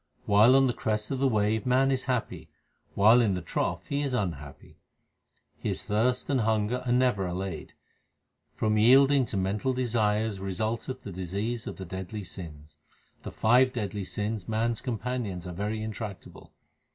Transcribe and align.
While 0.25 0.55
on 0.55 0.65
the 0.65 0.73
crest 0.73 1.11
of 1.11 1.19
the 1.19 1.27
wave 1.27 1.63
man 1.63 1.91
is 1.91 2.05
happy; 2.05 2.49
while 2.95 3.21
in 3.21 3.35
the 3.35 3.41
trough 3.43 3.85
he 3.85 4.01
is 4.01 4.15
unhappy. 4.15 4.79
His 5.59 5.83
thirst 5.83 6.27
and 6.27 6.41
hunger 6.41 6.81
are 6.87 6.91
never 6.91 7.27
allayed. 7.27 7.73
From 8.51 8.79
yielding 8.79 9.27
to 9.27 9.37
mental 9.37 9.73
desires 9.73 10.39
resulteth 10.39 11.03
the 11.03 11.11
disease 11.11 11.67
of 11.67 11.75
the 11.75 11.85
deadly 11.85 12.23
sins. 12.23 12.79
The 13.21 13.29
five 13.31 13.73
deadly 13.73 14.03
sins 14.03 14.49
man 14.49 14.71
s 14.71 14.81
companions 14.81 15.45
are 15.45 15.53
very 15.53 15.81
intract 15.83 16.25
able. 16.27 16.51